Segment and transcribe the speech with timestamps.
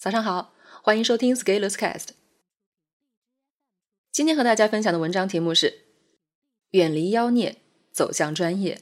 [0.00, 2.12] 早上好，欢迎收听 Scalers Cast。
[4.10, 5.80] 今天和大家分享的文章题目是
[6.72, 7.58] “远离妖孽，
[7.92, 8.80] 走向专业”。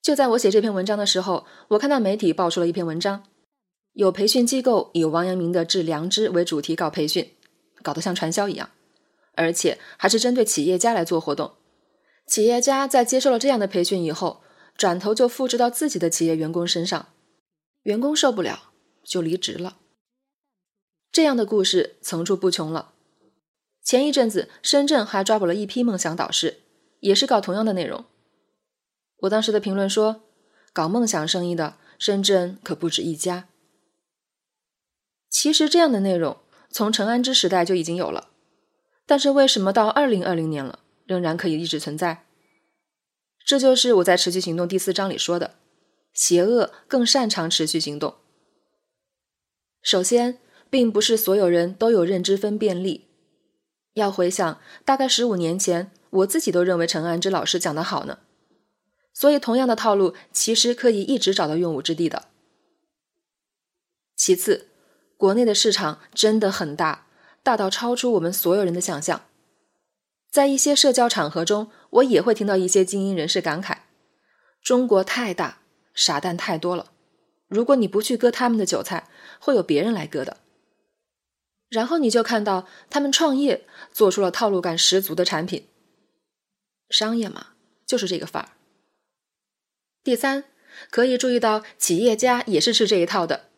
[0.00, 3.24] 就在我写这篇文章的时候，我看到媒体爆出了一篇文章，
[3.94, 7.34] 有培训机构以王阳明的致良知为主题搞培训，
[7.82, 8.70] 搞得像传销一样，
[9.34, 11.54] 而且还是针对企业家来做活动。
[12.28, 14.44] 企业家在接受了这样的培训以后，
[14.76, 17.08] 转头就复制到自己的企业员工身上，
[17.82, 18.67] 员工受不了。
[19.08, 19.78] 就离职了。
[21.10, 22.92] 这样的故事层出不穷了。
[23.82, 26.58] 前一阵子，深圳还抓捕了一批梦想导师，
[27.00, 28.04] 也是搞同样的内容。
[29.20, 30.22] 我当时的评论说
[30.74, 33.48] ：“搞梦想生意的，深圳可不止一家。”
[35.30, 36.38] 其实，这样的内容
[36.70, 38.28] 从陈安之时代就已经有了，
[39.06, 42.26] 但是为什么到二零二零年了，仍然可以一直存在？
[43.46, 45.54] 这就是我在《持续行动》第四章里说的：
[46.12, 48.16] 邪恶更擅长持续行动。
[49.82, 53.06] 首先，并不是所有人都有认知分辨力。
[53.94, 58.18] 要回想，大概十五年前，我自己都认为陈安之老师讲的好呢。
[59.12, 62.26] 所以，同样的套路其实可以一直找到用武之地的。
[64.14, 64.68] 其次，
[65.16, 67.06] 国内的市场真的很大，
[67.42, 69.22] 大到超出我们所有人的想象。
[70.30, 73.78] 在一些社交场合中，我也会听到一些精英人士感慨
[74.62, 75.60] ：“中国太大，
[75.94, 76.92] 傻蛋太多了。”
[77.48, 79.08] 如果你不去割他们的韭菜，
[79.40, 80.36] 会有别人来割的。
[81.68, 85.66] 然后你就看到他们创业，做出了套路感十足的产品。
[86.88, 87.48] 商业嘛，
[87.86, 88.50] 就是这个范儿。
[90.02, 90.44] 第三，
[90.90, 93.48] 可以注意到企业家也是吃这一套的，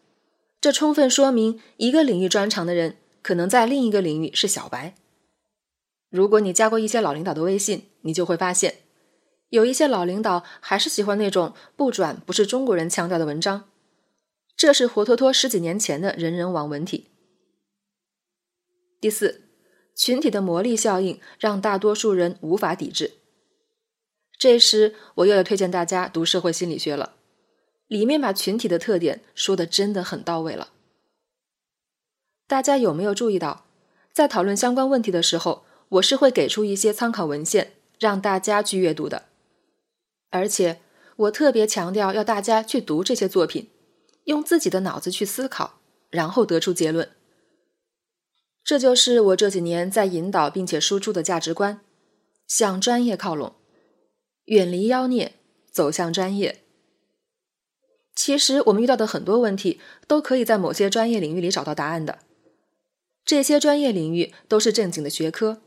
[0.61, 4.95] 这充分说明一个领域专长的人，可能在另一个领域是小白。
[6.09, 8.79] 如果你加过一些老领导的微信，你就会发现，
[9.51, 13.70] 有一些老领导还是喜欢那种不转不是中国人腔调的文章。
[14.61, 17.07] 这是活脱脱十几年前的人人网文体。
[19.01, 19.49] 第四，
[19.97, 23.13] 群体的魔力效应让大多数人无法抵制。
[24.39, 27.15] 这时，我又要推荐大家读社会心理学了，
[27.87, 30.69] 里面把群体的特点说的真的很到位了。
[32.47, 33.65] 大家有没有注意到，
[34.13, 39.25] 在讨论相关问题的时候，我是会给出一些参考文献让大家去阅读的，
[40.29, 40.83] 而且
[41.17, 43.71] 我特别强调要大家去读这些作品。
[44.25, 47.11] 用自己的脑子去思考，然后得出结论。
[48.63, 51.81] 这就是我这几年在引导并且输出的价值观：
[52.47, 53.55] 向专业靠拢，
[54.45, 55.35] 远离妖孽，
[55.71, 56.63] 走向专业。
[58.15, 62.19] 其实我们遇到的很多问题，都可以在某些专业领域里找到答案的。
[63.25, 65.63] 这些专业领域都是正经的学科，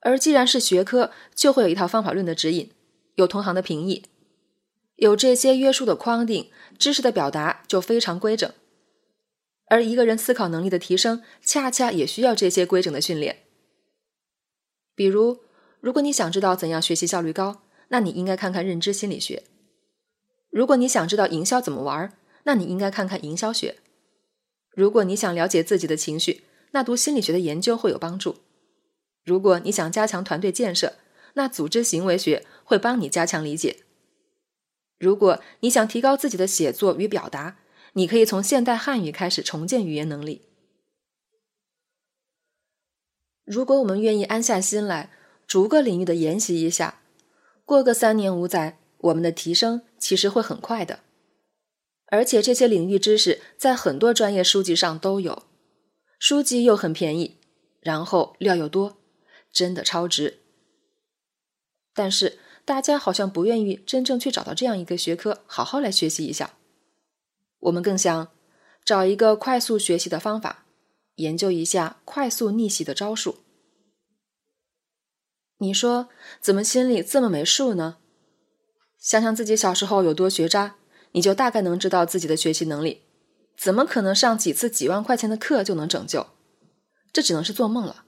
[0.00, 2.70] 而既然是学科，就会有一套方法论的指引，
[3.16, 4.04] 有同行的评议。
[4.98, 8.52] 有这些约束的框定，知识的表达就非常规整。
[9.66, 13.44] 而一个人思考能力的提升，恰恰也需要这些规整的训练。
[14.96, 15.38] 比如，
[15.80, 19.44] 如果你想知道怎样学习效率高，那你应该看看认知心理学；
[20.50, 23.76] 如果你想知道营销怎么玩，那你应该看看营销学；
[24.74, 26.42] 如果你想了解自己的情绪，
[26.72, 28.32] 那读心理学的研究会有帮助；
[29.24, 30.94] 如果你想加强团队建设，
[31.34, 33.84] 那组织行为学会帮你加强理解。
[34.98, 37.58] 如果你想提高自己的写作与表达，
[37.92, 40.42] 你可以从现代汉语开始重建语言能力。
[43.44, 45.10] 如果我们愿意安下心来，
[45.46, 47.00] 逐个领域的研习一下，
[47.64, 51.00] 过个三年五载，我们的提升其实会很快的。
[52.06, 55.44] 而且这些领域知识在很多专业书籍上都有，
[56.18, 57.36] 书籍又很便宜，
[57.80, 58.98] 然后料又多，
[59.52, 60.40] 真的超值。
[61.94, 62.40] 但是。
[62.68, 66.58] 大家好像不愿意真正去找到这样一个学科，好好来学习一下。
[67.60, 68.28] 我们更想
[68.84, 70.66] 找一个快速学习的方法，
[71.14, 73.36] 研究一下快速逆袭的招数。
[75.56, 76.10] 你说
[76.42, 77.96] 怎么心里这么没数呢？
[78.98, 80.76] 想想自己小时候有多学渣，
[81.12, 83.04] 你就大概能知道自己的学习能力。
[83.56, 86.26] 怎么可能上几次几万块钱的课就能拯救？
[87.14, 88.04] 这只能是做梦了。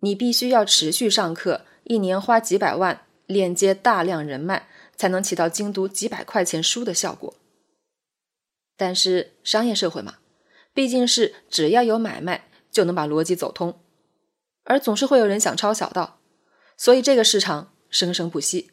[0.00, 3.06] 你必须要持续上课，一年花几百万。
[3.32, 7.34] 链接大量人脉，才能起到精读几百块钱书的效果。
[8.76, 10.16] 但是商业社会嘛，
[10.72, 13.80] 毕竟是只要有买卖就能把逻辑走通，
[14.64, 16.20] 而总是会有人想抄小道，
[16.76, 18.70] 所以这个市场生生不息。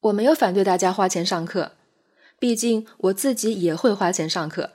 [0.00, 1.72] 我没有反对大家花钱上课，
[2.38, 4.72] 毕竟我自己也会花钱上课。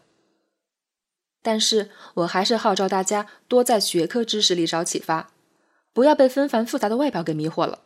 [1.41, 5.31] 但是我还是号召大家多在学科知识里找启发，
[5.93, 7.84] 不要被纷繁复杂的外表给迷惑了。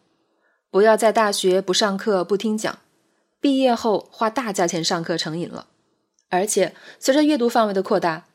[0.72, 2.80] 不要在大学不上课不听讲，
[3.42, 5.68] 毕业后花大价钱上课成瘾了，
[6.30, 8.28] 而且随着阅读范围的扩大，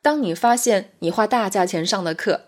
[0.00, 2.42] 当你发现你花大价钱上的课，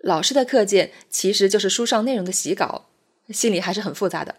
[0.00, 2.86] 老师的课件其实就是书上内容的洗稿，
[3.30, 4.34] 心里还是很复杂的。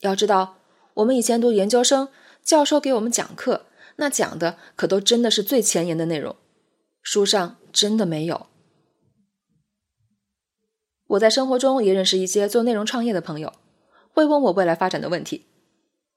[0.00, 0.56] 要知道，
[0.94, 2.08] 我们以前读研究生，
[2.42, 3.66] 教授给我们讲课，
[3.96, 6.34] 那讲的可都真的是最前沿的内容，
[7.00, 8.48] 书上真的没有。
[11.10, 13.52] 我在生活中也认识一些做内容创业的朋友，
[14.12, 15.46] 会问我未来发展的问题。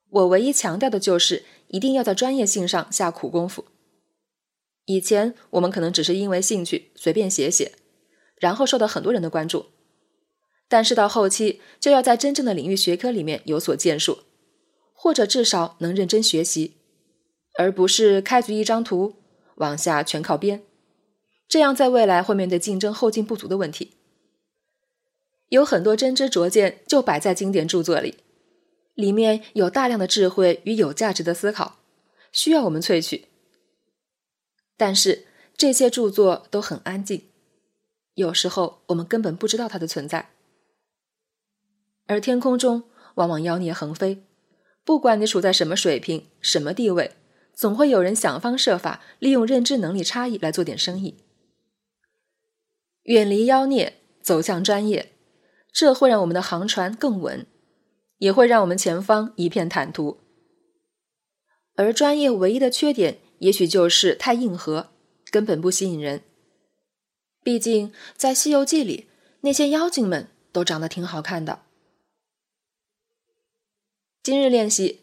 [0.10, 3.66] 我唯一强调的就是一定要在专业性上下苦功夫。
[4.86, 7.72] 以前我们可能只是因为兴趣随便写写，
[8.40, 9.66] 然后受到很多人的关注，
[10.68, 14.20] 但是到后期就要在真正的领域学科里面有所建树，
[14.94, 16.76] 或者至少能认真学习，
[17.58, 19.16] 而不是开局一张图
[19.56, 20.62] 往下全靠编，
[21.48, 23.94] 这样在未来会面对竞争后劲不足的问题。
[25.54, 28.16] 有很多真知灼见就摆在经典著作里，
[28.96, 31.78] 里面有大量的智慧与有价值的思考，
[32.32, 33.28] 需要我们萃取。
[34.76, 37.30] 但是这些著作都很安静，
[38.16, 40.32] 有时候我们根本不知道它的存在。
[42.08, 44.24] 而天空中往往妖孽横飞，
[44.84, 47.12] 不管你处在什么水平、什么地位，
[47.54, 51.20] 总会有人想方设法利用认知能力差异来做点生意。
[53.04, 55.13] 远离妖孽，走向专业。
[55.74, 57.48] 这会让我们的航船更稳，
[58.20, 60.20] 也会让我们前方一片坦途。
[61.76, 64.92] 而专业唯一的缺点，也许就是太硬核，
[65.32, 66.22] 根本不吸引人。
[67.44, 69.08] 毕竟在《西游记》里，
[69.42, 71.64] 那些妖精们都长得挺好看的。
[74.22, 75.02] 今日练习，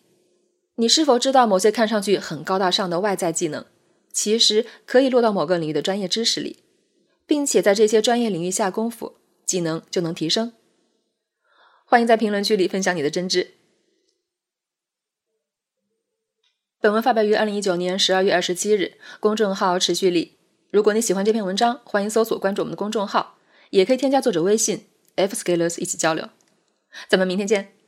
[0.77, 3.67] 你是否知道某些看上去很高大上的外在技能，
[4.13, 6.63] 其实可以落到某个领域的专业知识里，
[7.27, 10.53] 并且在这些专业领域下功夫，技能就能提升。
[11.91, 13.55] 欢迎在评论区里分享你的真知。
[16.81, 20.37] 本文发表于二零一九年十二月二十七日，公众号持续力。
[20.71, 23.39] 如果你喜欢这篇文章，欢迎搜索关注我们的公众号，
[23.71, 26.29] 也可以添加作者微信 fscalers 一起交流。
[27.09, 27.80] 咱们明天见。